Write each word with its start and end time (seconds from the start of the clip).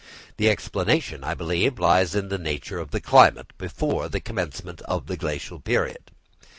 The 0.37 0.49
explanation, 0.49 1.23
I 1.23 1.35
believe, 1.35 1.77
lies 1.77 2.15
in 2.15 2.29
the 2.29 2.39
nature 2.39 2.79
of 2.79 2.89
the 2.89 2.99
climate 3.01 3.53
before 3.59 4.09
the 4.09 4.19
commencement 4.19 4.81
of 4.87 5.05
the 5.05 5.15
Glacial 5.15 5.59
period. 5.59 6.09